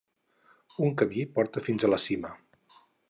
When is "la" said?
1.95-2.01